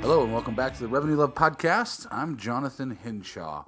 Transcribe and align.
Hello 0.00 0.22
and 0.22 0.32
welcome 0.32 0.54
back 0.54 0.74
to 0.74 0.80
the 0.80 0.86
Revenue 0.86 1.16
Love 1.16 1.34
Podcast. 1.34 2.06
I'm 2.12 2.36
Jonathan 2.36 2.96
Hinshaw. 3.02 3.64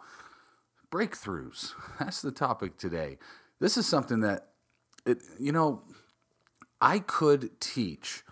Breakthroughs. 0.92 1.72
That's 1.98 2.22
the 2.22 2.30
topic 2.30 2.76
today. 2.76 3.18
This 3.58 3.76
is 3.76 3.84
something 3.84 4.20
that 4.20 4.50
it 5.04 5.24
you 5.40 5.50
know, 5.50 5.82
I 6.80 7.00
could 7.00 7.60
teach 7.60 8.23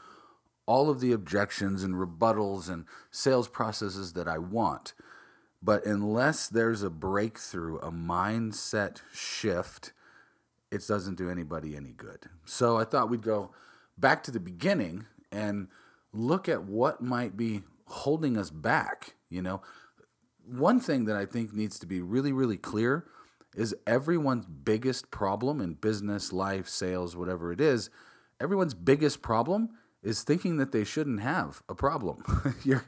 all 0.73 0.89
of 0.89 1.01
the 1.01 1.13
objections 1.13 1.83
and 1.83 1.97
rebuttals 1.97 2.71
and 2.71 2.87
sales 3.11 3.47
processes 3.47 4.15
that 4.15 4.27
I 4.27 4.39
want. 4.39 4.95
But 5.63 5.85
unless 5.85 6.49
there's 6.49 6.83
a 6.83 6.89
breakthrough, 6.89 7.77
a 7.81 7.93
mindset 7.93 9.03
shift, 9.13 9.93
it 10.71 10.83
doesn't 10.89 11.19
do 11.19 11.29
anybody 11.29 11.77
any 11.77 11.93
good. 11.93 12.25
So 12.47 12.79
I 12.79 12.85
thought 12.85 13.11
we'd 13.11 13.21
go 13.21 13.51
back 13.99 14.23
to 14.23 14.31
the 14.31 14.41
beginning 14.41 15.05
and 15.31 15.69
look 16.11 16.49
at 16.49 16.65
what 16.65 17.03
might 17.03 17.37
be 17.37 17.65
holding 17.89 18.39
us 18.39 18.49
back. 18.49 19.17
You 19.29 19.43
know, 19.43 19.61
one 20.47 20.81
thing 20.81 21.05
that 21.05 21.19
I 21.19 21.27
think 21.27 21.53
needs 21.53 21.79
to 21.81 21.87
be 21.87 22.01
really, 22.01 22.33
really 22.33 22.57
clear 22.57 23.05
is 23.55 23.77
everyone's 23.87 24.47
biggest 24.47 25.11
problem 25.11 25.61
in 25.61 25.75
business, 25.75 26.33
life, 26.33 26.67
sales, 26.67 27.15
whatever 27.15 27.53
it 27.53 27.61
is, 27.61 27.91
everyone's 28.41 28.73
biggest 28.73 29.21
problem 29.21 29.69
is 30.03 30.23
thinking 30.23 30.57
that 30.57 30.73
they 30.73 30.85
shouldn't 30.85 31.21
have 31.21 31.63
a 31.69 31.75
problem. 31.75 32.25
you're 32.65 32.85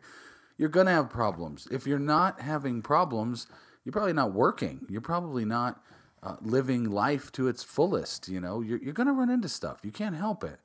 you're 0.56 0.68
going 0.68 0.86
to 0.86 0.92
have 0.92 1.10
problems. 1.10 1.66
If 1.70 1.86
you're 1.86 1.98
not 1.98 2.40
having 2.40 2.80
problems, 2.80 3.48
you're 3.84 3.92
probably 3.92 4.12
not 4.12 4.32
working. 4.32 4.86
You're 4.88 5.00
probably 5.00 5.44
not 5.44 5.82
uh, 6.22 6.36
living 6.40 6.90
life 6.90 7.32
to 7.32 7.48
its 7.48 7.64
fullest, 7.64 8.28
you 8.28 8.40
know. 8.40 8.60
You're 8.60 8.78
you're 8.78 8.92
going 8.92 9.08
to 9.08 9.12
run 9.12 9.30
into 9.30 9.48
stuff. 9.48 9.80
You 9.82 9.90
can't 9.90 10.16
help 10.16 10.44
it. 10.44 10.60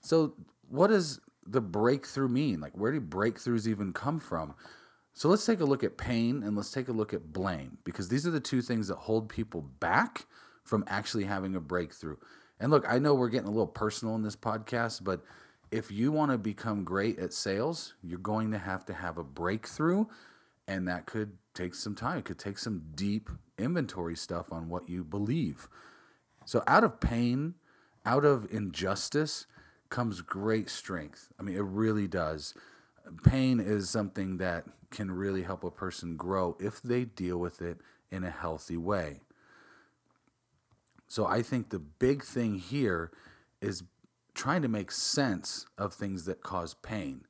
So, 0.00 0.34
what 0.68 0.88
does 0.88 1.20
the 1.48 1.60
breakthrough 1.60 2.28
mean? 2.28 2.60
Like 2.60 2.76
where 2.76 2.92
do 2.92 3.00
breakthroughs 3.00 3.66
even 3.66 3.92
come 3.92 4.20
from? 4.20 4.54
So 5.14 5.28
let's 5.28 5.44
take 5.44 5.60
a 5.60 5.64
look 5.64 5.82
at 5.82 5.96
pain 5.96 6.42
and 6.44 6.54
let's 6.56 6.70
take 6.70 6.88
a 6.88 6.92
look 6.92 7.12
at 7.12 7.32
blame 7.32 7.78
because 7.82 8.08
these 8.08 8.26
are 8.26 8.30
the 8.30 8.38
two 8.38 8.62
things 8.62 8.86
that 8.88 8.96
hold 8.96 9.28
people 9.28 9.62
back 9.62 10.26
from 10.62 10.84
actually 10.86 11.24
having 11.24 11.56
a 11.56 11.60
breakthrough. 11.60 12.16
And 12.60 12.70
look, 12.70 12.84
I 12.88 12.98
know 12.98 13.14
we're 13.14 13.30
getting 13.30 13.48
a 13.48 13.52
little 13.52 13.66
personal 13.66 14.14
in 14.14 14.22
this 14.22 14.36
podcast, 14.36 15.02
but 15.02 15.22
if 15.70 15.90
you 15.90 16.12
want 16.12 16.32
to 16.32 16.38
become 16.38 16.84
great 16.84 17.18
at 17.18 17.32
sales, 17.32 17.94
you're 18.02 18.18
going 18.18 18.50
to 18.52 18.58
have 18.58 18.84
to 18.86 18.94
have 18.94 19.18
a 19.18 19.24
breakthrough, 19.24 20.06
and 20.66 20.88
that 20.88 21.06
could 21.06 21.38
take 21.54 21.74
some 21.74 21.94
time. 21.94 22.18
It 22.18 22.24
could 22.24 22.38
take 22.38 22.58
some 22.58 22.84
deep 22.94 23.30
inventory 23.58 24.16
stuff 24.16 24.52
on 24.52 24.68
what 24.68 24.88
you 24.88 25.04
believe. 25.04 25.68
So, 26.44 26.62
out 26.66 26.84
of 26.84 27.00
pain, 27.00 27.54
out 28.06 28.24
of 28.24 28.46
injustice, 28.50 29.46
comes 29.90 30.20
great 30.20 30.70
strength. 30.70 31.28
I 31.38 31.42
mean, 31.42 31.56
it 31.56 31.64
really 31.64 32.06
does 32.06 32.54
pain 33.24 33.60
is 33.60 33.88
something 33.88 34.38
that 34.38 34.64
can 34.90 35.10
really 35.10 35.42
help 35.42 35.64
a 35.64 35.70
person 35.70 36.16
grow 36.16 36.56
if 36.60 36.80
they 36.82 37.04
deal 37.04 37.38
with 37.38 37.60
it 37.60 37.78
in 38.10 38.24
a 38.24 38.30
healthy 38.30 38.76
way. 38.76 39.20
So 41.06 41.26
I 41.26 41.42
think 41.42 41.70
the 41.70 41.78
big 41.78 42.22
thing 42.22 42.58
here 42.58 43.10
is 43.60 43.82
trying 44.38 44.62
to 44.62 44.68
make 44.68 44.92
sense 44.92 45.66
of 45.76 45.92
things 45.92 46.24
that 46.24 46.42
cause 46.44 46.74
pain 46.74 47.22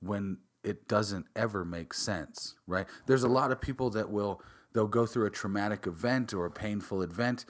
when 0.00 0.38
it 0.64 0.88
doesn't 0.88 1.26
ever 1.36 1.64
make 1.64 1.94
sense, 1.94 2.56
right? 2.66 2.86
There's 3.06 3.22
a 3.22 3.28
lot 3.28 3.52
of 3.52 3.60
people 3.60 3.90
that 3.90 4.10
will 4.10 4.42
they'll 4.74 4.88
go 4.88 5.06
through 5.06 5.26
a 5.26 5.30
traumatic 5.30 5.86
event 5.86 6.34
or 6.34 6.44
a 6.44 6.50
painful 6.50 7.00
event 7.00 7.44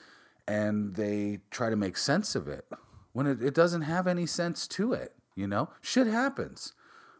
and 0.47 0.95
they 0.95 1.39
try 1.51 1.71
to 1.71 1.77
make 1.77 1.97
sense 1.97 2.35
of 2.35 2.49
it 2.49 2.67
when 3.13 3.27
it, 3.27 3.43
it 3.43 3.55
doesn't 3.55 3.83
have 3.83 4.07
any 4.07 4.27
sense 4.27 4.67
to 4.67 4.93
it, 4.93 5.15
you 5.35 5.47
know? 5.47 5.71
Shit 5.81 6.07
happens. 6.07 6.75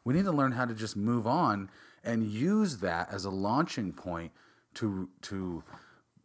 We 0.05 0.13
need 0.13 0.25
to 0.25 0.33
learn 0.33 0.53
how 0.53 0.67
to 0.67 0.75
just 0.75 0.97
move 0.97 1.27
on 1.27 1.71
and 2.05 2.25
use 2.25 2.79
that 2.79 3.11
as 3.11 3.25
a 3.25 3.31
launching 3.31 3.93
point 3.93 4.33
to 4.75 5.09
to 5.23 5.63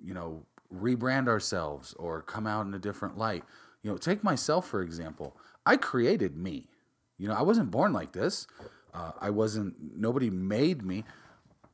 you 0.04 0.14
know 0.14 0.46
rebrand 0.74 1.30
ourselves 1.30 1.94
or 1.94 2.22
come 2.22 2.46
out 2.46 2.66
in 2.66 2.74
a 2.74 2.80
different 2.80 3.18
light. 3.18 3.46
You 3.84 3.92
know, 3.92 3.98
take 3.98 4.24
myself 4.24 4.68
for 4.68 4.82
example. 4.82 5.38
I 5.66 5.78
created 5.78 6.38
me. 6.38 6.70
You 7.18 7.28
know, 7.28 7.34
I 7.34 7.42
wasn't 7.42 7.72
born 7.72 7.94
like 7.94 8.14
this. 8.14 8.48
Uh, 8.94 9.12
I 9.20 9.30
wasn't. 9.30 9.76
Nobody 9.98 10.30
made 10.30 10.84
me 10.84 11.04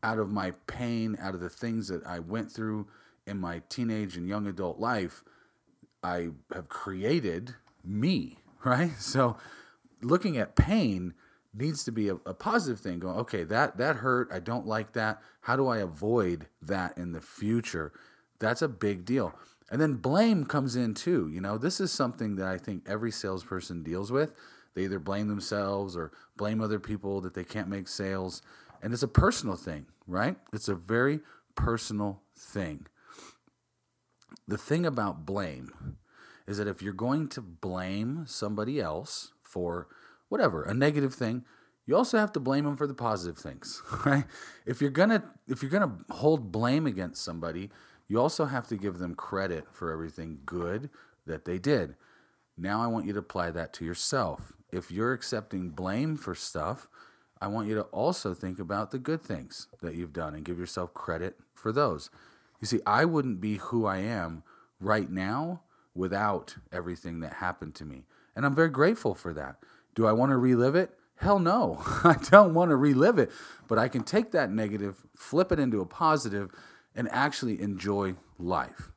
out 0.01 0.19
of 0.19 0.29
my 0.29 0.51
pain, 0.67 1.17
out 1.19 1.33
of 1.33 1.39
the 1.39 1.49
things 1.49 1.87
that 1.87 2.05
I 2.05 2.19
went 2.19 2.51
through 2.51 2.87
in 3.25 3.39
my 3.39 3.61
teenage 3.69 4.17
and 4.17 4.27
young 4.27 4.47
adult 4.47 4.79
life. 4.79 5.23
I 6.03 6.29
have 6.53 6.69
created 6.69 7.55
me, 7.83 8.39
right? 8.65 8.91
So, 8.99 9.37
looking 10.01 10.37
at 10.37 10.55
pain 10.55 11.13
needs 11.53 11.83
to 11.83 11.91
be 11.91 12.09
a, 12.09 12.15
a, 12.25 12.33
positive 12.33 12.79
thing 12.79 12.99
going 12.99 13.15
okay 13.15 13.43
that 13.43 13.77
that 13.77 13.97
hurt 13.97 14.27
i 14.33 14.39
don't 14.39 14.65
like 14.65 14.93
that 14.93 15.21
how 15.41 15.55
do 15.55 15.67
i 15.67 15.77
avoid 15.77 16.47
that 16.61 16.97
in 16.97 17.11
the 17.11 17.21
future 17.21 17.93
that's 18.39 18.61
a 18.61 18.67
big 18.67 19.05
deal 19.05 19.35
and 19.73 19.81
then 19.81 19.95
blame 19.95 20.45
comes 20.45 20.77
in 20.77 20.93
too 20.93 21.27
you 21.27 21.41
know? 21.41 21.57
This 21.57 21.81
is 21.81 21.91
something 21.91 22.37
that 22.37 22.47
i 22.47 22.57
think 22.57 22.83
every 22.87 23.11
salesperson 23.11 23.83
deals 23.83 24.09
with. 24.09 24.31
They 24.73 24.85
either 24.85 24.99
blame 24.99 25.27
themselves 25.27 25.97
or 25.97 26.13
blame 26.37 26.61
other 26.61 26.79
people 26.79 27.19
that 27.21 27.33
they 27.33 27.43
can't 27.43 27.67
make 27.67 27.87
sales. 27.87 28.41
And 28.81 28.93
it's 28.93 29.03
a 29.03 29.07
personal 29.07 29.55
thing 29.55 29.85
right? 30.07 30.37
It's 30.51 30.67
a 30.67 30.75
very 30.75 31.19
personal 31.55 32.21
thing. 32.37 32.87
The 34.47 34.57
thing 34.57 34.85
about 34.85 35.25
blame 35.25 35.97
is 36.47 36.57
that 36.57 36.67
if 36.67 36.81
you're 36.81 36.93
going 36.93 37.29
to 37.29 37.41
blame 37.41 38.25
somebody 38.27 38.81
else 38.81 39.31
for 39.41 39.87
whatever, 40.29 40.63
a 40.63 40.73
negative 40.73 41.13
thing, 41.13 41.45
you 41.85 41.95
also 41.95 42.17
have 42.17 42.31
to 42.33 42.39
blame 42.39 42.65
them 42.65 42.75
for 42.75 42.87
the 42.87 42.93
positive 42.93 43.37
things, 43.37 43.81
right? 44.05 44.25
If 44.65 44.81
you're 44.81 44.89
gonna 44.89 45.23
if 45.47 45.61
you're 45.61 45.71
gonna 45.71 45.97
hold 46.09 46.51
blame 46.51 46.85
against 46.85 47.23
somebody, 47.23 47.69
you 48.07 48.19
also 48.19 48.45
have 48.45 48.67
to 48.67 48.75
give 48.75 48.99
them 48.99 49.15
credit 49.15 49.65
for 49.71 49.91
everything 49.91 50.39
good 50.45 50.89
that 51.25 51.45
they 51.45 51.57
did. 51.57 51.95
Now 52.57 52.81
I 52.81 52.87
want 52.87 53.05
you 53.05 53.13
to 53.13 53.19
apply 53.19 53.51
that 53.51 53.73
to 53.73 53.85
yourself. 53.85 54.53
If 54.71 54.91
you're 54.91 55.13
accepting 55.13 55.69
blame 55.69 56.17
for 56.17 56.35
stuff, 56.35 56.87
I 57.41 57.47
want 57.47 57.67
you 57.67 57.75
to 57.75 57.83
also 57.83 58.33
think 58.33 58.59
about 58.59 58.91
the 58.91 58.99
good 58.99 59.21
things 59.21 59.67
that 59.81 59.95
you've 59.95 60.13
done 60.13 60.33
and 60.33 60.45
give 60.45 60.59
yourself 60.59 60.93
credit 60.93 61.37
for 61.53 61.71
those. 61.71 62.09
You 62.61 62.67
see, 62.67 62.79
I 62.85 63.05
wouldn't 63.05 63.41
be 63.41 63.57
who 63.57 63.85
I 63.85 63.97
am 63.97 64.43
right 64.79 65.09
now 65.09 65.61
without 65.93 66.55
everything 66.71 67.19
that 67.19 67.33
happened 67.33 67.75
to 67.75 67.85
me. 67.85 68.05
And 68.35 68.45
I'm 68.45 68.55
very 68.55 68.69
grateful 68.69 69.13
for 69.13 69.33
that. 69.33 69.57
Do 69.95 70.07
I 70.07 70.11
want 70.13 70.31
to 70.31 70.37
relive 70.37 70.75
it? 70.75 70.91
Hell 71.17 71.39
no. 71.39 71.81
I 72.03 72.15
don't 72.29 72.53
want 72.53 72.69
to 72.69 72.75
relive 72.75 73.19
it. 73.19 73.31
But 73.67 73.77
I 73.77 73.87
can 73.87 74.03
take 74.03 74.31
that 74.31 74.49
negative, 74.51 75.05
flip 75.15 75.51
it 75.51 75.59
into 75.59 75.81
a 75.81 75.85
positive, 75.85 76.51
and 76.95 77.09
actually 77.11 77.61
enjoy 77.61 78.15
life. 78.37 78.91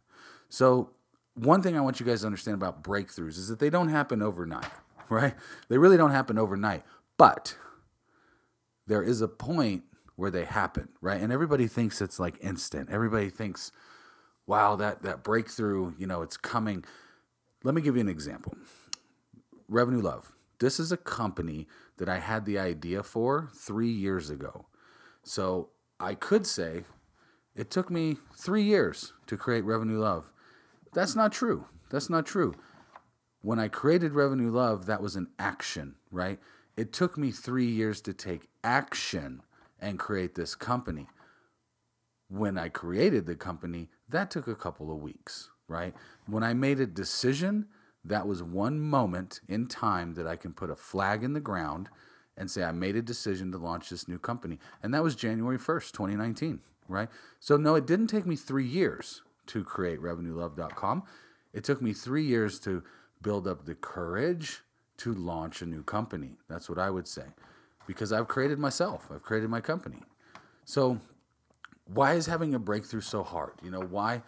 So, 0.49 0.91
one 1.35 1.63
thing 1.63 1.77
I 1.77 1.81
want 1.81 2.01
you 2.01 2.07
guys 2.07 2.21
to 2.21 2.27
understand 2.27 2.55
about 2.55 2.83
breakthroughs 2.83 3.37
is 3.37 3.49
that 3.49 3.59
they 3.59 3.69
don't 3.69 3.89
happen 3.89 4.23
overnight, 4.23 4.71
right? 5.11 5.35
They 5.69 5.77
really 5.77 5.97
don't 5.97 6.13
happen 6.13 6.39
overnight. 6.39 6.83
But 7.19 7.57
there 8.87 9.03
is 9.03 9.21
a 9.21 9.29
point 9.29 9.85
where 10.17 10.31
they 10.31 10.45
happen, 10.45 10.89
right? 11.01 11.21
And 11.21 11.33
everybody 11.33 11.67
thinks 11.67 12.01
it's 12.01 12.19
like 12.19 12.39
instant. 12.41 12.89
Everybody 12.91 13.29
thinks, 13.29 13.71
wow, 14.47 14.77
that, 14.77 15.03
that 15.03 15.23
breakthrough, 15.23 15.95
you 15.99 16.07
know, 16.07 16.23
it's 16.23 16.37
coming. 16.37 16.85
Let 17.65 17.75
me 17.75 17.83
give 17.83 17.97
you 17.97 18.01
an 18.01 18.09
example. 18.09 18.57
Revenue 19.69 20.01
Love. 20.01 20.33
This 20.59 20.81
is 20.81 20.91
a 20.91 20.97
company 20.97 21.67
that 21.99 22.09
I 22.09 22.19
had 22.19 22.47
the 22.47 22.59
idea 22.59 23.03
for 23.03 23.51
three 23.55 23.91
years 23.91 24.31
ago. 24.31 24.67
So 25.23 25.71
I 26.01 26.15
could 26.15 26.47
say 26.47 26.85
it 27.57 27.71
took 27.71 27.91
me 27.91 28.19
three 28.35 28.63
years 28.63 29.15
to 29.27 29.37
create 29.37 29.65
Revenue 29.65 29.99
Love. 29.99 30.31
That's 30.93 31.17
not 31.17 31.33
true. 31.33 31.67
That's 31.91 32.11
not 32.11 32.27
true. 32.27 32.55
When 33.41 33.59
I 33.59 33.69
created 33.69 34.13
Revenue 34.13 34.51
Love, 34.51 34.87
that 34.87 35.03
was 35.03 35.17
an 35.17 35.29
action, 35.39 35.97
right? 36.11 36.39
It 36.77 36.93
took 36.93 37.17
me 37.17 37.31
three 37.31 37.67
years 37.67 38.01
to 38.03 38.13
take 38.13 38.49
action 38.63 39.43
and 39.81 39.99
create 39.99 40.35
this 40.35 40.55
company. 40.55 41.07
When 42.29 42.59
I 42.59 42.69
created 42.69 43.27
the 43.27 43.37
company, 43.37 43.89
that 44.09 44.31
took 44.31 44.49
a 44.49 44.55
couple 44.55 44.93
of 44.93 45.01
weeks, 45.01 45.49
right? 45.69 45.95
When 46.27 46.43
I 46.43 46.55
made 46.55 46.81
a 46.81 46.87
decision, 46.87 47.67
that 48.05 48.27
was 48.27 48.43
one 48.43 48.81
moment 48.81 49.41
in 49.49 49.67
time 49.67 50.15
that 50.15 50.27
I 50.27 50.37
can 50.37 50.53
put 50.53 50.71
a 50.71 50.77
flag 50.77 51.23
in 51.23 51.33
the 51.33 51.41
ground 51.41 51.89
and 52.37 52.51
say, 52.51 52.65
I 52.65 52.73
made 52.73 52.97
a 52.97 53.03
decision 53.03 53.51
to 53.53 53.59
launch 53.59 53.89
this 53.89 54.09
new 54.09 54.19
company. 54.19 54.59
And 54.83 54.93
that 54.93 55.03
was 55.03 55.17
January 55.17 55.59
1st, 55.59 55.93
2019, 55.93 56.61
right? 56.89 57.09
So, 57.41 57.57
no, 57.57 57.75
it 57.75 57.87
didn't 57.87 58.09
take 58.09 58.27
me 58.27 58.37
three 58.37 58.67
years 58.67 59.23
to 59.49 59.65
create 59.65 60.01
revenuelove.com. 60.01 61.03
It 61.53 61.65
took 61.65 61.81
me 61.81 61.93
three 61.93 62.25
years 62.25 62.59
to 62.61 62.83
build 63.23 63.47
up 63.47 63.65
the 63.65 63.75
courage 63.75 64.63
to 64.99 65.15
launch 65.15 65.63
a 65.63 65.67
new 65.67 65.83
company. 65.83 66.33
That's 66.49 66.69
what 66.69 66.79
I 66.79 66.91
would 66.91 67.07
say. 67.07 67.25
Because 67.87 68.13
I've 68.13 68.29
created 68.29 68.59
myself, 68.59 69.09
I've 69.15 69.23
created 69.23 69.49
my 69.51 69.61
company. 69.61 70.03
So, 70.65 71.01
why 71.87 72.15
is 72.15 72.27
having 72.27 72.55
a 72.55 72.59
breakthrough 72.59 73.01
so 73.01 73.23
hard? 73.23 73.53
You 73.63 73.71
know, 73.71 73.81
why 73.81 74.23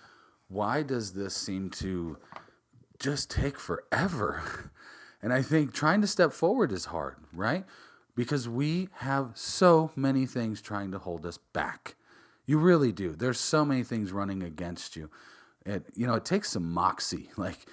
why 0.49 0.83
does 0.83 1.13
this 1.13 1.35
seem 1.35 1.71
to 1.71 2.17
just 2.99 3.31
take 3.31 3.59
forever? 3.59 4.71
And 5.21 5.33
I 5.33 5.43
think 5.43 5.73
trying 5.73 6.01
to 6.03 6.07
step 6.07 6.33
forward 6.33 6.71
is 6.71 6.87
hard, 6.87 7.17
right? 7.33 7.65
Because 8.15 8.49
we 8.49 8.89
have 8.99 9.33
so 9.35 9.91
many 9.97 10.27
things 10.27 10.63
trying 10.63 10.93
to 10.93 10.99
hold 10.99 11.27
us 11.27 11.39
back. 11.53 11.97
You 12.49 12.59
really 12.59 12.91
do. 12.91 13.15
There's 13.15 13.39
so 13.39 13.65
many 13.65 13.85
things 13.85 14.11
running 14.11 14.43
against 14.43 14.97
you. 14.97 15.11
It 15.65 15.85
you 15.95 16.07
know, 16.09 16.15
it 16.15 16.25
takes 16.25 16.51
some 16.51 16.73
moxie. 16.73 17.31
Like 17.37 17.67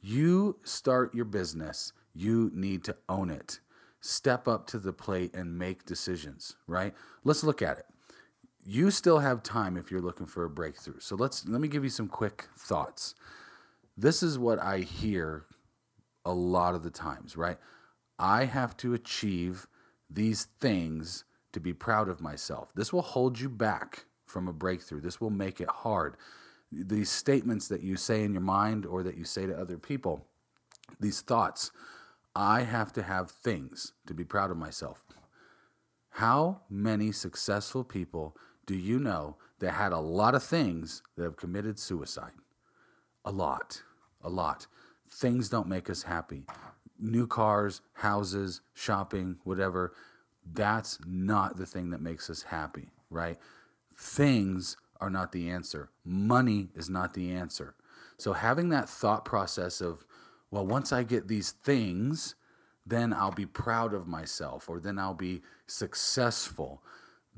you 0.00 0.58
start 0.64 1.14
your 1.14 1.24
business, 1.24 1.92
you 2.12 2.50
need 2.52 2.82
to 2.84 2.96
own 3.08 3.30
it. 3.30 3.60
Step 4.00 4.48
up 4.48 4.66
to 4.66 4.80
the 4.80 4.92
plate 4.92 5.32
and 5.32 5.56
make 5.56 5.84
decisions, 5.84 6.56
right? 6.66 6.92
Let's 7.22 7.44
look 7.44 7.62
at 7.62 7.78
it 7.78 7.84
you 8.64 8.90
still 8.90 9.18
have 9.18 9.42
time 9.42 9.76
if 9.76 9.90
you're 9.90 10.00
looking 10.00 10.26
for 10.26 10.44
a 10.44 10.50
breakthrough. 10.50 11.00
So 11.00 11.16
let's 11.16 11.46
let 11.48 11.60
me 11.60 11.68
give 11.68 11.84
you 11.84 11.90
some 11.90 12.08
quick 12.08 12.48
thoughts. 12.56 13.14
This 13.96 14.22
is 14.22 14.38
what 14.38 14.60
I 14.60 14.78
hear 14.78 15.46
a 16.24 16.32
lot 16.32 16.74
of 16.74 16.82
the 16.82 16.90
times, 16.90 17.36
right? 17.36 17.58
I 18.18 18.44
have 18.44 18.76
to 18.78 18.94
achieve 18.94 19.66
these 20.08 20.44
things 20.60 21.24
to 21.52 21.60
be 21.60 21.72
proud 21.72 22.08
of 22.08 22.20
myself. 22.20 22.72
This 22.74 22.92
will 22.92 23.02
hold 23.02 23.40
you 23.40 23.48
back 23.48 24.06
from 24.32 24.48
a 24.48 24.52
breakthrough. 24.52 25.00
This 25.00 25.20
will 25.20 25.30
make 25.30 25.60
it 25.60 25.68
hard. 25.68 26.16
These 26.72 27.10
statements 27.10 27.68
that 27.68 27.82
you 27.82 27.96
say 27.96 28.24
in 28.24 28.32
your 28.32 28.42
mind 28.42 28.86
or 28.86 29.02
that 29.02 29.16
you 29.16 29.24
say 29.24 29.46
to 29.46 29.56
other 29.56 29.76
people, 29.76 30.26
these 30.98 31.20
thoughts, 31.20 31.70
I 32.34 32.62
have 32.62 32.92
to 32.94 33.02
have 33.02 33.30
things 33.30 33.92
to 34.06 34.14
be 34.14 34.24
proud 34.24 34.50
of 34.50 34.56
myself. 34.56 35.04
How 36.16 36.62
many 36.68 37.12
successful 37.12 37.84
people 37.84 38.36
do 38.66 38.74
you 38.74 38.98
know 38.98 39.36
that 39.58 39.72
had 39.72 39.92
a 39.92 39.98
lot 39.98 40.34
of 40.34 40.42
things 40.42 41.02
that 41.16 41.24
have 41.24 41.36
committed 41.36 41.78
suicide? 41.78 42.32
A 43.24 43.30
lot, 43.30 43.82
a 44.22 44.28
lot. 44.28 44.66
Things 45.10 45.48
don't 45.48 45.68
make 45.68 45.90
us 45.90 46.04
happy. 46.04 46.44
New 46.98 47.26
cars, 47.26 47.82
houses, 47.94 48.62
shopping, 48.72 49.36
whatever, 49.44 49.92
that's 50.50 50.98
not 51.06 51.56
the 51.56 51.66
thing 51.66 51.90
that 51.90 52.00
makes 52.00 52.28
us 52.30 52.44
happy, 52.44 52.88
right? 53.10 53.38
Things 54.02 54.76
are 55.00 55.10
not 55.10 55.30
the 55.30 55.48
answer. 55.48 55.90
Money 56.04 56.70
is 56.74 56.90
not 56.90 57.14
the 57.14 57.30
answer. 57.30 57.76
So 58.18 58.32
having 58.32 58.68
that 58.70 58.88
thought 58.88 59.24
process 59.24 59.80
of, 59.80 60.04
well, 60.50 60.66
once 60.66 60.92
I 60.92 61.04
get 61.04 61.28
these 61.28 61.52
things, 61.52 62.34
then 62.84 63.12
I'll 63.12 63.30
be 63.30 63.46
proud 63.46 63.94
of 63.94 64.08
myself 64.08 64.68
or 64.68 64.80
then 64.80 64.98
I'll 64.98 65.14
be 65.14 65.42
successful. 65.68 66.82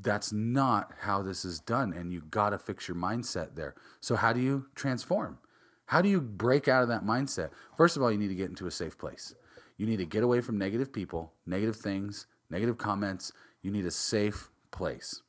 That's 0.01 0.33
not 0.33 0.93
how 1.01 1.21
this 1.21 1.45
is 1.45 1.61
done 1.61 1.93
and 1.93 2.11
you 2.11 2.23
got 2.23 2.51
to 2.51 2.59
fix 2.59 2.89
your 2.89 2.97
mindset 2.97 3.57
there. 3.57 3.75
So 4.01 4.17
how 4.17 4.33
do 4.33 4.41
you 4.41 4.65
transform? 4.75 5.39
How 5.85 6.01
do 6.01 6.09
you 6.09 6.19
break 6.19 6.67
out 6.67 6.83
of 6.83 6.89
that 6.89 7.05
mindset? 7.05 7.51
First 7.77 7.99
of 7.99 8.03
all 8.03 8.11
you 8.11 8.19
need 8.19 8.29
to 8.29 8.35
get 8.35 8.49
into 8.49 8.67
a 8.67 8.71
safe 8.71 8.97
place. 8.97 9.35
You 9.77 9.85
need 9.85 9.99
to 9.99 10.07
get 10.07 10.23
away 10.23 10.41
from 10.41 10.57
negative 10.57 10.95
people 10.95 11.35
negative 11.45 11.77
things 11.77 12.27
negative 12.49 12.79
comments. 12.79 13.33
You 13.61 13.71
need 13.71 13.85
a 13.85 13.91
safe 13.91 14.49
place 14.71 15.21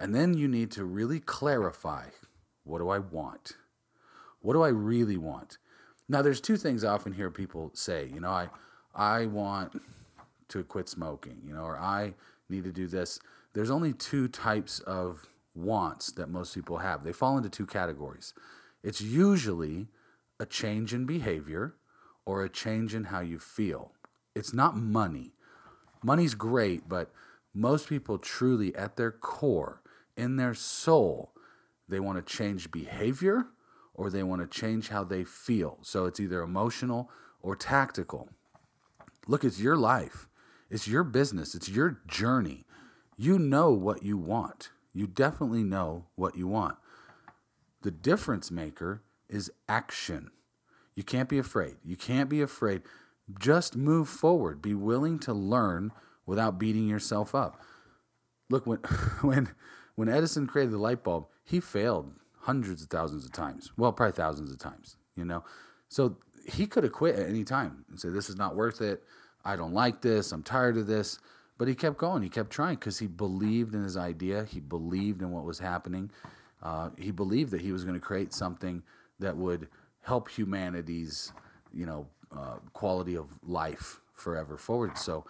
and 0.00 0.14
then 0.14 0.34
you 0.34 0.48
need 0.48 0.70
to 0.72 0.84
really 0.84 1.20
clarify 1.20 2.06
what 2.64 2.78
do 2.78 2.88
i 2.88 2.98
want 2.98 3.52
what 4.40 4.54
do 4.54 4.62
i 4.62 4.68
really 4.68 5.16
want 5.16 5.58
now 6.08 6.22
there's 6.22 6.40
two 6.40 6.56
things 6.56 6.82
i 6.82 6.92
often 6.92 7.12
hear 7.12 7.30
people 7.30 7.70
say 7.74 8.08
you 8.12 8.20
know 8.20 8.30
i 8.30 8.48
i 8.94 9.26
want 9.26 9.80
to 10.48 10.64
quit 10.64 10.88
smoking 10.88 11.38
you 11.44 11.54
know 11.54 11.62
or 11.62 11.78
i 11.78 12.14
need 12.48 12.64
to 12.64 12.72
do 12.72 12.88
this 12.88 13.20
there's 13.52 13.70
only 13.70 13.92
two 13.92 14.28
types 14.28 14.80
of 14.80 15.26
wants 15.54 16.12
that 16.12 16.28
most 16.28 16.54
people 16.54 16.78
have. 16.78 17.04
They 17.04 17.12
fall 17.12 17.36
into 17.36 17.48
two 17.48 17.66
categories. 17.66 18.32
It's 18.82 19.00
usually 19.00 19.88
a 20.38 20.46
change 20.46 20.94
in 20.94 21.04
behavior 21.04 21.74
or 22.24 22.44
a 22.44 22.48
change 22.48 22.94
in 22.94 23.04
how 23.04 23.20
you 23.20 23.38
feel. 23.38 23.92
It's 24.34 24.54
not 24.54 24.76
money. 24.76 25.34
Money's 26.02 26.34
great, 26.34 26.88
but 26.88 27.10
most 27.52 27.88
people 27.88 28.18
truly, 28.18 28.74
at 28.76 28.96
their 28.96 29.10
core, 29.10 29.79
in 30.16 30.36
their 30.36 30.54
soul, 30.54 31.32
they 31.88 32.00
want 32.00 32.24
to 32.24 32.36
change 32.36 32.70
behavior 32.70 33.46
or 33.94 34.10
they 34.10 34.22
want 34.22 34.40
to 34.40 34.60
change 34.60 34.88
how 34.88 35.04
they 35.04 35.24
feel. 35.24 35.78
So 35.82 36.06
it's 36.06 36.20
either 36.20 36.42
emotional 36.42 37.10
or 37.40 37.56
tactical. 37.56 38.28
Look, 39.26 39.44
it's 39.44 39.60
your 39.60 39.76
life, 39.76 40.28
it's 40.70 40.88
your 40.88 41.04
business, 41.04 41.54
it's 41.54 41.68
your 41.68 42.00
journey 42.06 42.64
you 43.20 43.38
know 43.38 43.70
what 43.70 44.02
you 44.02 44.16
want. 44.16 44.70
You 44.94 45.06
definitely 45.06 45.62
know 45.62 46.06
what 46.14 46.36
you 46.36 46.48
want. 46.48 46.78
The 47.82 47.90
difference 47.90 48.50
maker 48.50 49.02
is 49.28 49.52
action. 49.68 50.30
You 50.94 51.02
can't 51.02 51.28
be 51.28 51.36
afraid. 51.36 51.76
You 51.84 51.96
can't 51.96 52.30
be 52.30 52.40
afraid. 52.40 52.80
Just 53.38 53.76
move 53.76 54.08
forward. 54.08 54.62
Be 54.62 54.72
willing 54.72 55.18
to 55.18 55.34
learn 55.34 55.92
without 56.24 56.58
beating 56.58 56.88
yourself 56.88 57.34
up. 57.34 57.60
Look, 58.48 58.66
when, 58.66 58.78
when, 59.20 59.50
when 60.00 60.08
Edison 60.08 60.46
created 60.46 60.72
the 60.72 60.78
light 60.78 61.04
bulb, 61.04 61.26
he 61.44 61.60
failed 61.60 62.14
hundreds 62.38 62.82
of 62.82 62.88
thousands 62.88 63.26
of 63.26 63.32
times. 63.32 63.70
Well, 63.76 63.92
probably 63.92 64.16
thousands 64.16 64.50
of 64.50 64.56
times, 64.56 64.96
you 65.14 65.26
know? 65.26 65.44
So 65.90 66.16
he 66.50 66.66
could 66.66 66.84
have 66.84 66.92
quit 66.94 67.16
at 67.16 67.28
any 67.28 67.44
time 67.44 67.84
and 67.90 68.00
said, 68.00 68.14
This 68.14 68.30
is 68.30 68.36
not 68.36 68.56
worth 68.56 68.80
it. 68.80 69.02
I 69.44 69.56
don't 69.56 69.74
like 69.74 70.00
this. 70.00 70.32
I'm 70.32 70.42
tired 70.42 70.78
of 70.78 70.86
this. 70.86 71.18
But 71.58 71.68
he 71.68 71.74
kept 71.74 71.98
going. 71.98 72.22
He 72.22 72.30
kept 72.30 72.48
trying 72.48 72.76
because 72.76 72.98
he 72.98 73.06
believed 73.08 73.74
in 73.74 73.84
his 73.84 73.98
idea. 73.98 74.46
He 74.46 74.58
believed 74.58 75.20
in 75.20 75.32
what 75.32 75.44
was 75.44 75.58
happening. 75.58 76.10
Uh, 76.62 76.88
he 76.96 77.10
believed 77.10 77.50
that 77.50 77.60
he 77.60 77.70
was 77.70 77.84
going 77.84 77.92
to 77.92 78.00
create 78.00 78.32
something 78.32 78.82
that 79.18 79.36
would 79.36 79.68
help 80.00 80.30
humanity's, 80.30 81.30
you 81.74 81.84
know, 81.84 82.06
uh, 82.34 82.54
quality 82.72 83.18
of 83.18 83.26
life 83.46 84.00
forever 84.14 84.56
forward. 84.56 84.96
So 84.96 85.26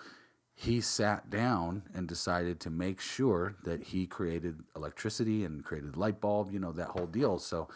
he 0.61 0.81
sat 0.81 1.31
down 1.31 1.83
and 1.95 2.07
decided 2.07 2.61
to 2.61 2.71
make 2.71 3.01
sure 3.01 3.57
that 3.65 3.83
he 3.83 4.07
created 4.07 4.63
electricity 4.77 5.45
and 5.45 5.65
created 5.65 5.97
light 5.97 6.21
bulb. 6.21 6.53
You 6.53 6.59
know 6.59 6.73
that 6.73 6.89
whole 6.89 7.07
deal. 7.07 7.39
So 7.39 7.69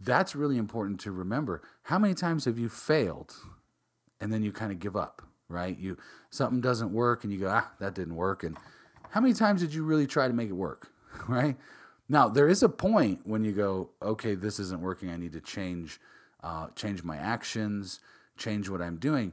that's 0.00 0.36
really 0.36 0.58
important 0.58 1.00
to 1.00 1.12
remember. 1.12 1.62
How 1.84 1.98
many 1.98 2.14
times 2.14 2.44
have 2.44 2.58
you 2.58 2.68
failed, 2.68 3.34
and 4.20 4.32
then 4.32 4.42
you 4.42 4.52
kind 4.52 4.70
of 4.70 4.78
give 4.78 4.96
up? 4.96 5.22
right? 5.48 5.78
You 5.78 5.96
something 6.30 6.60
doesn't 6.60 6.92
work 6.92 7.24
and 7.24 7.32
you 7.32 7.38
go, 7.38 7.48
ah, 7.48 7.70
that 7.78 7.94
didn't 7.94 8.16
work. 8.16 8.42
And 8.42 8.56
how 9.10 9.20
many 9.20 9.34
times 9.34 9.60
did 9.60 9.72
you 9.74 9.84
really 9.84 10.06
try 10.06 10.26
to 10.26 10.34
make 10.34 10.48
it 10.48 10.54
work, 10.54 10.90
right? 11.28 11.56
Now 12.08 12.28
there 12.28 12.48
is 12.48 12.62
a 12.62 12.68
point 12.68 13.20
when 13.24 13.44
you 13.44 13.52
go, 13.52 13.90
okay, 14.02 14.34
this 14.34 14.58
isn't 14.58 14.80
working. 14.80 15.10
I 15.10 15.16
need 15.16 15.32
to 15.32 15.40
change, 15.40 16.00
uh, 16.42 16.68
change 16.74 17.02
my 17.02 17.16
actions, 17.16 18.00
change 18.36 18.68
what 18.68 18.82
I'm 18.82 18.96
doing. 18.96 19.32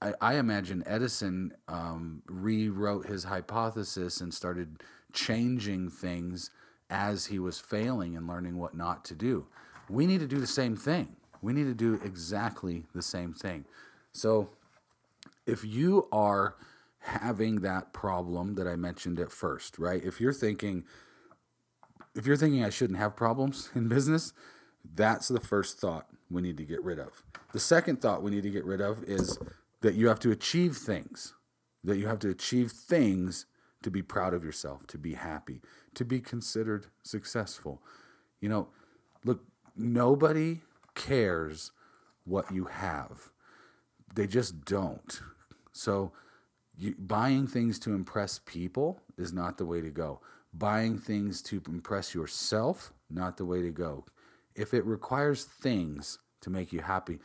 I, 0.00 0.14
I 0.20 0.34
imagine 0.36 0.82
Edison 0.86 1.52
um, 1.66 2.22
rewrote 2.26 3.06
his 3.06 3.24
hypothesis 3.24 4.20
and 4.20 4.32
started 4.32 4.82
changing 5.12 5.90
things 5.90 6.50
as 6.90 7.26
he 7.26 7.38
was 7.38 7.60
failing 7.60 8.16
and 8.16 8.26
learning 8.26 8.56
what 8.58 8.74
not 8.74 9.04
to 9.06 9.14
do. 9.14 9.46
We 9.88 10.06
need 10.06 10.20
to 10.20 10.26
do 10.26 10.38
the 10.38 10.46
same 10.46 10.76
thing. 10.76 11.16
We 11.42 11.52
need 11.52 11.64
to 11.64 11.74
do 11.74 12.00
exactly 12.04 12.84
the 12.94 13.02
same 13.02 13.32
thing. 13.32 13.64
So 14.12 14.50
if 15.46 15.64
you 15.64 16.08
are 16.12 16.56
having 17.00 17.60
that 17.62 17.92
problem 17.92 18.54
that 18.54 18.66
I 18.66 18.76
mentioned 18.76 19.18
at 19.18 19.32
first, 19.32 19.78
right? 19.78 20.02
If 20.02 20.20
you're 20.20 20.32
thinking, 20.32 20.84
if 22.14 22.26
you're 22.26 22.36
thinking 22.36 22.64
I 22.64 22.70
shouldn't 22.70 22.98
have 22.98 23.16
problems 23.16 23.70
in 23.74 23.88
business, 23.88 24.32
that's 24.94 25.28
the 25.28 25.40
first 25.40 25.78
thought 25.78 26.06
we 26.30 26.42
need 26.42 26.56
to 26.58 26.64
get 26.64 26.82
rid 26.82 26.98
of. 26.98 27.22
The 27.52 27.60
second 27.60 28.02
thought 28.02 28.22
we 28.22 28.30
need 28.30 28.42
to 28.42 28.50
get 28.50 28.64
rid 28.64 28.80
of 28.80 29.02
is 29.04 29.38
that 29.80 29.94
you 29.94 30.08
have 30.08 30.20
to 30.20 30.30
achieve 30.30 30.76
things, 30.76 31.34
that 31.84 31.96
you 31.96 32.06
have 32.06 32.18
to 32.20 32.28
achieve 32.28 32.72
things 32.72 33.46
to 33.82 33.90
be 33.90 34.02
proud 34.02 34.34
of 34.34 34.44
yourself, 34.44 34.86
to 34.88 34.98
be 34.98 35.14
happy, 35.14 35.60
to 35.94 36.04
be 36.04 36.20
considered 36.20 36.86
successful. 37.02 37.82
You 38.40 38.48
know, 38.48 38.68
look, 39.24 39.44
nobody 39.76 40.60
cares 40.94 41.70
what 42.24 42.52
you 42.52 42.64
have. 42.66 43.30
They 44.14 44.26
just 44.26 44.64
don't. 44.64 45.20
So, 45.72 46.12
you, 46.76 46.94
buying 46.98 47.46
things 47.46 47.78
to 47.80 47.92
impress 47.92 48.40
people 48.44 49.00
is 49.16 49.32
not 49.32 49.58
the 49.58 49.66
way 49.66 49.80
to 49.80 49.90
go. 49.90 50.20
Buying 50.52 50.98
things 50.98 51.42
to 51.42 51.62
impress 51.68 52.14
yourself, 52.14 52.92
not 53.10 53.36
the 53.36 53.44
way 53.44 53.62
to 53.62 53.70
go. 53.70 54.06
If 54.54 54.74
it 54.74 54.84
requires 54.84 55.44
things 55.44 56.18
to 56.40 56.50
make 56.50 56.72
you 56.72 56.80
happy, 56.80 57.18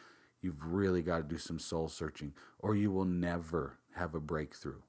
you've 0.43 0.63
really 0.65 1.01
got 1.01 1.17
to 1.17 1.23
do 1.23 1.37
some 1.37 1.59
soul 1.59 1.87
searching, 1.87 2.33
or 2.59 2.75
you 2.75 2.91
will 2.91 3.05
never 3.05 3.77
have 3.95 4.15
a 4.15 4.19
breakthrough. 4.19 4.81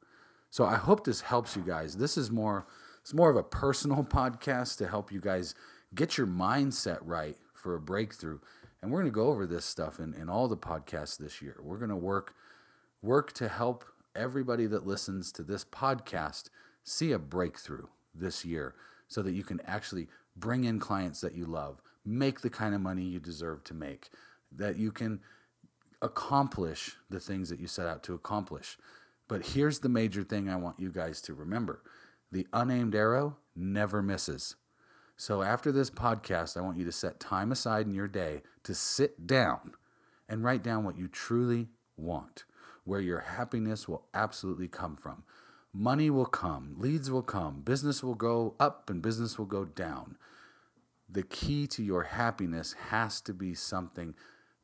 So 0.50 0.64
I 0.64 0.76
hope 0.76 1.04
this 1.04 1.22
helps 1.22 1.56
you 1.56 1.62
guys. 1.62 1.96
This 1.96 2.16
is 2.16 2.30
more 2.30 2.66
it's 3.00 3.12
more 3.12 3.28
of 3.28 3.36
a 3.36 3.42
personal 3.42 4.02
podcast 4.08 4.78
to 4.78 4.88
help 4.88 5.12
you 5.12 5.20
guys 5.20 5.54
get 5.94 6.16
your 6.16 6.26
mindset 6.26 6.98
right 7.02 7.36
for 7.52 7.74
a 7.74 7.80
breakthrough. 7.80 8.38
And 8.80 8.90
we're 8.90 9.00
going 9.00 9.12
to 9.12 9.14
go 9.14 9.28
over 9.28 9.46
this 9.46 9.64
stuff 9.64 9.98
in, 9.98 10.14
in 10.14 10.28
all 10.28 10.48
the 10.48 10.56
podcasts 10.56 11.18
this 11.18 11.42
year. 11.42 11.56
We're 11.62 11.78
going 11.78 11.90
to 11.90 11.96
work 11.96 12.34
work 13.02 13.32
to 13.34 13.48
help 13.48 13.84
everybody 14.16 14.66
that 14.66 14.86
listens 14.86 15.32
to 15.32 15.42
this 15.42 15.64
podcast 15.64 16.48
see 16.82 17.12
a 17.12 17.18
breakthrough 17.18 17.86
this 18.14 18.44
year. 18.44 18.74
so 19.06 19.22
that 19.22 19.32
you 19.32 19.44
can 19.44 19.60
actually 19.66 20.08
bring 20.34 20.64
in 20.64 20.78
clients 20.80 21.20
that 21.20 21.34
you 21.34 21.46
love, 21.46 21.82
make 22.04 22.40
the 22.40 22.50
kind 22.50 22.74
of 22.74 22.80
money 22.80 23.02
you 23.02 23.20
deserve 23.20 23.62
to 23.64 23.74
make, 23.74 24.08
that 24.50 24.76
you 24.76 24.90
can 24.90 25.20
accomplish 26.04 26.96
the 27.08 27.18
things 27.18 27.48
that 27.48 27.58
you 27.58 27.66
set 27.66 27.86
out 27.86 28.02
to 28.04 28.14
accomplish. 28.14 28.76
But 29.26 29.46
here's 29.46 29.78
the 29.78 29.88
major 29.88 30.22
thing 30.22 30.48
I 30.48 30.56
want 30.56 30.78
you 30.78 30.92
guys 30.92 31.20
to 31.22 31.34
remember 31.34 31.82
the 32.30 32.46
unaimed 32.52 32.94
arrow 32.94 33.36
never 33.56 34.02
misses. 34.02 34.56
So 35.16 35.42
after 35.42 35.70
this 35.70 35.90
podcast, 35.90 36.56
I 36.56 36.60
want 36.60 36.76
you 36.76 36.84
to 36.84 36.92
set 36.92 37.20
time 37.20 37.52
aside 37.52 37.86
in 37.86 37.94
your 37.94 38.08
day 38.08 38.42
to 38.64 38.74
sit 38.74 39.26
down 39.26 39.72
and 40.28 40.42
write 40.42 40.62
down 40.62 40.84
what 40.84 40.98
you 40.98 41.06
truly 41.06 41.68
want, 41.96 42.44
where 42.84 43.00
your 43.00 43.20
happiness 43.20 43.86
will 43.86 44.06
absolutely 44.12 44.66
come 44.66 44.96
from. 44.96 45.22
Money 45.72 46.10
will 46.10 46.26
come, 46.26 46.74
leads 46.76 47.10
will 47.10 47.22
come, 47.22 47.60
business 47.60 48.02
will 48.02 48.14
go 48.14 48.56
up, 48.58 48.90
and 48.90 49.00
business 49.00 49.38
will 49.38 49.46
go 49.46 49.64
down. 49.64 50.16
The 51.08 51.22
key 51.22 51.66
to 51.68 51.82
your 51.82 52.02
happiness 52.02 52.74
has 52.90 53.20
to 53.22 53.32
be 53.32 53.54
something 53.54 54.14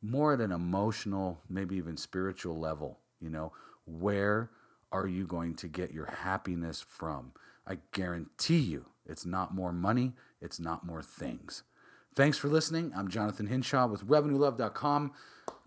more 0.01 0.33
at 0.33 0.41
an 0.41 0.51
emotional, 0.51 1.39
maybe 1.49 1.75
even 1.75 1.97
spiritual 1.97 2.59
level. 2.59 2.99
You 3.19 3.29
know, 3.29 3.53
where 3.85 4.49
are 4.91 5.07
you 5.07 5.25
going 5.25 5.55
to 5.55 5.67
get 5.67 5.93
your 5.93 6.07
happiness 6.07 6.83
from? 6.87 7.33
I 7.67 7.77
guarantee 7.91 8.59
you 8.59 8.87
it's 9.05 9.25
not 9.25 9.53
more 9.53 9.71
money, 9.71 10.13
it's 10.41 10.59
not 10.59 10.85
more 10.85 11.01
things. 11.03 11.63
Thanks 12.15 12.37
for 12.37 12.49
listening. 12.49 12.91
I'm 12.95 13.07
Jonathan 13.07 13.47
Hinshaw 13.47 13.87
with 13.87 14.05
RevenueLove.com, 14.05 15.11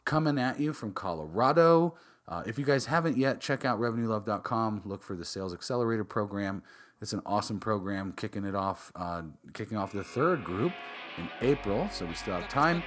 coming 0.05 0.39
at 0.39 0.61
you 0.61 0.73
from 0.73 0.93
Colorado. 0.93 1.95
Uh, 2.27 2.43
if 2.47 2.59
you 2.59 2.65
guys 2.65 2.87
haven't 2.87 3.17
yet, 3.17 3.41
check 3.41 3.65
out 3.65 3.81
RevenueLove.com. 3.81 4.83
Look 4.85 5.03
for 5.03 5.17
the 5.17 5.25
Sales 5.25 5.55
Accelerator 5.55 6.05
program. 6.05 6.63
It's 7.01 7.13
an 7.13 7.23
awesome 7.27 7.59
program, 7.61 8.13
kicking 8.17 8.45
it 8.45 8.55
off, 8.55 8.93
uh, 8.95 9.23
kicking 9.53 9.77
off 9.77 9.93
the 9.93 10.05
third 10.05 10.45
group 10.45 10.73
in 11.19 11.29
April, 11.43 11.89
so 11.91 12.07
we 12.07 12.15
still 12.15 12.35
have 12.35 12.49
time. 12.49 12.83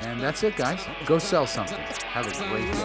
And 0.00 0.20
that's 0.20 0.42
it, 0.42 0.56
guys. 0.56 0.80
Go 1.06 1.18
sell 1.18 1.46
something. 1.46 1.78
Have 1.78 2.26
a 2.26 2.32
great 2.48 2.72
day. 2.72 2.78